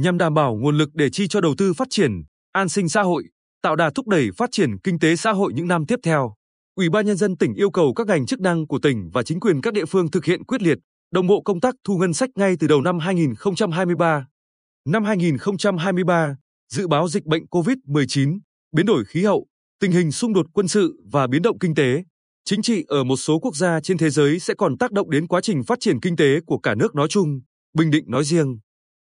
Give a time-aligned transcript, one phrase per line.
[0.00, 2.12] nhằm đảm bảo nguồn lực để chi cho đầu tư phát triển,
[2.52, 3.24] an sinh xã hội,
[3.62, 6.34] tạo đà thúc đẩy phát triển kinh tế xã hội những năm tiếp theo.
[6.76, 9.40] Ủy ban nhân dân tỉnh yêu cầu các ngành chức năng của tỉnh và chính
[9.40, 10.78] quyền các địa phương thực hiện quyết liệt,
[11.12, 14.26] đồng bộ công tác thu ngân sách ngay từ đầu năm 2023.
[14.88, 16.36] Năm 2023,
[16.72, 18.38] dự báo dịch bệnh COVID-19,
[18.76, 19.46] biến đổi khí hậu,
[19.80, 22.04] tình hình xung đột quân sự và biến động kinh tế,
[22.44, 25.26] chính trị ở một số quốc gia trên thế giới sẽ còn tác động đến
[25.26, 27.40] quá trình phát triển kinh tế của cả nước nói chung,
[27.78, 28.58] Bình Định nói riêng.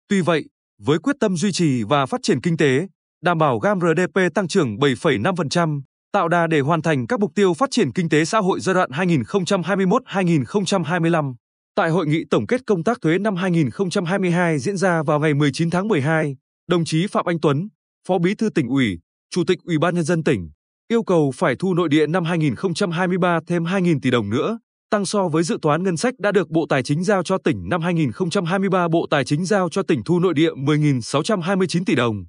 [0.07, 0.45] Tuy vậy,
[0.79, 2.87] với quyết tâm duy trì và phát triển kinh tế,
[3.23, 7.53] đảm bảo GAM RDP tăng trưởng 7,5%, tạo đà để hoàn thành các mục tiêu
[7.53, 11.33] phát triển kinh tế xã hội giai đoạn 2021-2025.
[11.75, 15.69] Tại hội nghị tổng kết công tác thuế năm 2022 diễn ra vào ngày 19
[15.69, 17.69] tháng 12, đồng chí Phạm Anh Tuấn,
[18.07, 18.99] Phó Bí thư tỉnh ủy,
[19.29, 20.49] Chủ tịch Ủy ban nhân dân tỉnh
[20.91, 24.59] yêu cầu phải thu nội địa năm 2023 thêm 2.000 tỷ đồng nữa,
[24.89, 27.69] tăng so với dự toán ngân sách đã được Bộ Tài chính giao cho tỉnh
[27.69, 32.25] năm 2023 Bộ Tài chính giao cho tỉnh thu nội địa 10.629 tỷ đồng.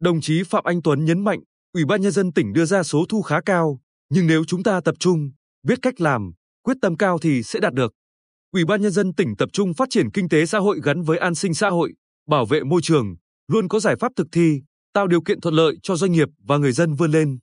[0.00, 1.40] Đồng chí Phạm Anh Tuấn nhấn mạnh,
[1.74, 4.80] Ủy ban nhân dân tỉnh đưa ra số thu khá cao, nhưng nếu chúng ta
[4.84, 5.30] tập trung,
[5.62, 6.32] biết cách làm,
[6.62, 7.92] quyết tâm cao thì sẽ đạt được.
[8.52, 11.18] Ủy ban nhân dân tỉnh tập trung phát triển kinh tế xã hội gắn với
[11.18, 11.92] an sinh xã hội,
[12.28, 13.16] bảo vệ môi trường,
[13.48, 14.60] luôn có giải pháp thực thi,
[14.92, 17.38] tạo điều kiện thuận lợi cho doanh nghiệp và người dân vươn lên.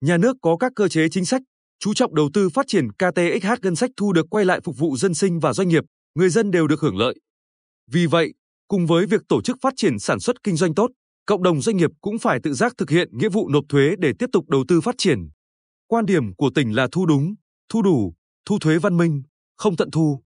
[0.00, 1.42] Nhà nước có các cơ chế chính sách,
[1.78, 4.96] chú trọng đầu tư phát triển KTXH ngân sách thu được quay lại phục vụ
[4.96, 7.14] dân sinh và doanh nghiệp, người dân đều được hưởng lợi.
[7.90, 8.34] Vì vậy,
[8.68, 10.90] cùng với việc tổ chức phát triển sản xuất kinh doanh tốt,
[11.26, 14.12] cộng đồng doanh nghiệp cũng phải tự giác thực hiện nghĩa vụ nộp thuế để
[14.18, 15.18] tiếp tục đầu tư phát triển.
[15.86, 17.34] Quan điểm của tỉnh là thu đúng,
[17.68, 18.14] thu đủ,
[18.46, 19.22] thu thuế văn minh,
[19.56, 20.22] không tận thu.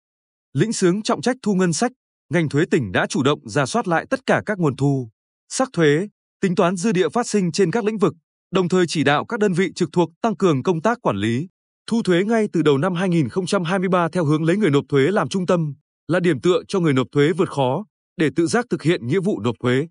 [0.53, 1.91] Lĩnh sướng trọng trách thu ngân sách,
[2.29, 5.09] ngành thuế tỉnh đã chủ động ra soát lại tất cả các nguồn thu,
[5.49, 6.07] sắc thuế,
[6.41, 8.13] tính toán dư địa phát sinh trên các lĩnh vực,
[8.51, 11.47] đồng thời chỉ đạo các đơn vị trực thuộc tăng cường công tác quản lý,
[11.87, 15.45] thu thuế ngay từ đầu năm 2023 theo hướng lấy người nộp thuế làm trung
[15.45, 15.73] tâm,
[16.07, 17.85] là điểm tựa cho người nộp thuế vượt khó
[18.17, 19.87] để tự giác thực hiện nghĩa vụ nộp thuế.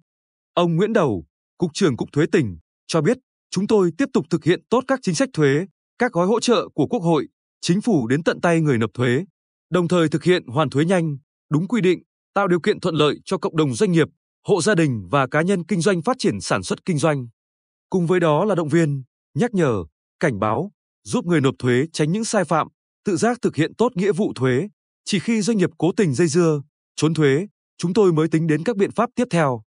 [0.54, 1.24] Ông Nguyễn Đầu,
[1.58, 3.18] Cục trưởng Cục Thuế tỉnh, cho biết
[3.50, 5.66] chúng tôi tiếp tục thực hiện tốt các chính sách thuế,
[5.98, 7.28] các gói hỗ trợ của Quốc hội,
[7.60, 9.24] Chính phủ đến tận tay người nộp thuế,
[9.70, 11.16] đồng thời thực hiện hoàn thuế nhanh,
[11.50, 12.02] đúng quy định,
[12.34, 14.08] tạo điều kiện thuận lợi cho cộng đồng doanh nghiệp,
[14.46, 17.28] hộ gia đình và cá nhân kinh doanh phát triển sản xuất kinh doanh.
[17.90, 19.02] Cùng với đó là động viên,
[19.34, 19.84] nhắc nhở,
[20.20, 20.72] cảnh báo,
[21.04, 22.68] giúp người nộp thuế tránh những sai phạm,
[23.04, 24.68] tự giác thực hiện tốt nghĩa vụ thuế.
[25.04, 26.62] Chỉ khi doanh nghiệp cố tình dây dưa,
[26.96, 27.46] trốn thuế,
[27.78, 29.62] chúng tôi mới tính đến các biện pháp tiếp theo.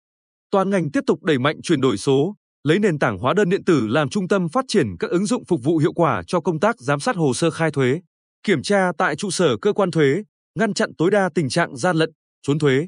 [0.50, 3.64] Toàn ngành tiếp tục đẩy mạnh chuyển đổi số, lấy nền tảng hóa đơn điện
[3.64, 6.60] tử làm trung tâm phát triển các ứng dụng phục vụ hiệu quả cho công
[6.60, 8.00] tác giám sát hồ sơ khai thuế,
[8.42, 10.22] kiểm tra tại trụ sở cơ quan thuế,
[10.58, 12.10] ngăn chặn tối đa tình trạng gian lận,
[12.42, 12.86] trốn thuế.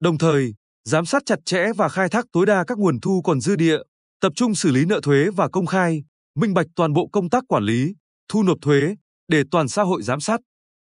[0.00, 0.54] Đồng thời,
[0.84, 3.78] giám sát chặt chẽ và khai thác tối đa các nguồn thu còn dư địa,
[4.24, 6.04] tập trung xử lý nợ thuế và công khai,
[6.34, 7.94] minh bạch toàn bộ công tác quản lý,
[8.28, 8.94] thu nộp thuế
[9.28, 10.40] để toàn xã hội giám sát.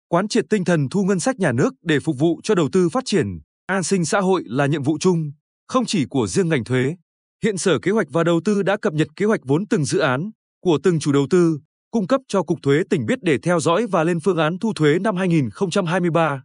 [0.08, 2.88] Quán triệt tinh thần thu ngân sách nhà nước để phục vụ cho đầu tư
[2.88, 3.26] phát triển,
[3.66, 5.32] an sinh xã hội là nhiệm vụ chung,
[5.68, 6.96] không chỉ của riêng ngành thuế.
[7.44, 9.98] Hiện Sở Kế hoạch và Đầu tư đã cập nhật kế hoạch vốn từng dự
[9.98, 11.58] án của từng chủ đầu tư,
[11.90, 14.72] cung cấp cho Cục Thuế tỉnh biết để theo dõi và lên phương án thu
[14.72, 16.42] thuế năm 2023.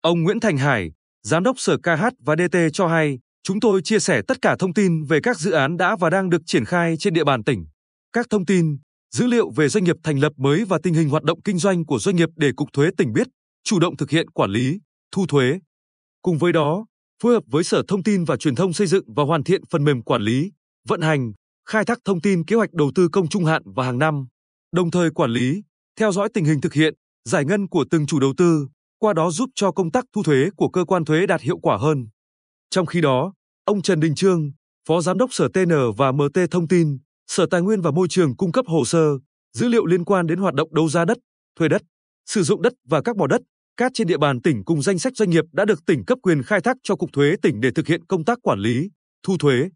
[0.00, 3.98] Ông Nguyễn Thành Hải, Giám đốc Sở KH và DT cho hay, chúng tôi chia
[3.98, 6.96] sẻ tất cả thông tin về các dự án đã và đang được triển khai
[6.96, 7.64] trên địa bàn tỉnh.
[8.12, 8.78] Các thông tin,
[9.14, 11.84] dữ liệu về doanh nghiệp thành lập mới và tình hình hoạt động kinh doanh
[11.84, 13.26] của doanh nghiệp để Cục Thuế tỉnh biết,
[13.64, 14.78] chủ động thực hiện quản lý,
[15.12, 15.58] thu thuế.
[16.22, 16.86] Cùng với đó,
[17.22, 19.84] phối hợp với Sở Thông tin và Truyền thông xây dựng và hoàn thiện phần
[19.84, 20.52] mềm quản lý,
[20.88, 21.32] vận hành,
[21.68, 24.26] khai thác thông tin kế hoạch đầu tư công trung hạn và hàng năm,
[24.72, 25.62] đồng thời quản lý,
[26.00, 26.94] theo dõi tình hình thực hiện,
[27.28, 30.48] giải ngân của từng chủ đầu tư, qua đó giúp cho công tác thu thuế
[30.56, 32.06] của cơ quan thuế đạt hiệu quả hơn.
[32.72, 33.32] Trong khi đó,
[33.64, 34.50] ông Trần Đình Trương,
[34.88, 38.36] Phó Giám đốc Sở TN và MT thông tin, Sở Tài nguyên và Môi trường
[38.36, 39.18] cung cấp hồ sơ,
[39.52, 41.18] dữ liệu liên quan đến hoạt động đấu giá đất,
[41.58, 41.82] thuê đất,
[42.26, 43.40] sử dụng đất và các mỏ đất,
[43.76, 46.42] cát trên địa bàn tỉnh cùng danh sách doanh nghiệp đã được tỉnh cấp quyền
[46.42, 48.90] khai thác cho Cục Thuế tỉnh để thực hiện công tác quản lý,
[49.22, 49.68] thu thuế.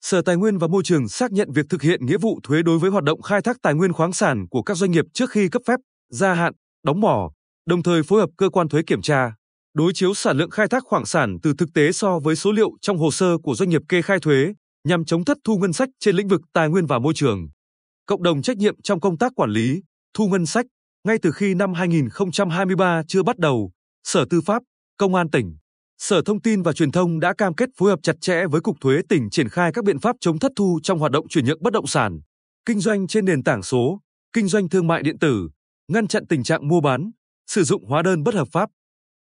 [0.00, 2.78] Sở Tài nguyên và Môi trường xác nhận việc thực hiện nghĩa vụ thuế đối
[2.78, 5.48] với hoạt động khai thác tài nguyên khoáng sản của các doanh nghiệp trước khi
[5.48, 5.80] cấp phép,
[6.10, 6.52] gia hạn,
[6.84, 7.30] đóng mỏ,
[7.66, 9.32] đồng thời phối hợp cơ quan thuế kiểm tra,
[9.74, 12.70] đối chiếu sản lượng khai thác khoáng sản từ thực tế so với số liệu
[12.80, 14.52] trong hồ sơ của doanh nghiệp kê khai thuế
[14.84, 17.48] nhằm chống thất thu ngân sách trên lĩnh vực tài nguyên và môi trường.
[18.06, 19.82] Cộng đồng trách nhiệm trong công tác quản lý,
[20.14, 20.66] thu ngân sách
[21.04, 23.70] ngay từ khi năm 2023 chưa bắt đầu,
[24.04, 24.62] Sở Tư pháp,
[24.96, 25.56] Công an tỉnh,
[25.98, 28.76] Sở Thông tin và Truyền thông đã cam kết phối hợp chặt chẽ với Cục
[28.80, 31.62] Thuế tỉnh triển khai các biện pháp chống thất thu trong hoạt động chuyển nhượng
[31.62, 32.20] bất động sản,
[32.66, 34.00] kinh doanh trên nền tảng số,
[34.32, 35.48] kinh doanh thương mại điện tử,
[35.88, 37.10] ngăn chặn tình trạng mua bán,
[37.46, 38.70] sử dụng hóa đơn bất hợp pháp.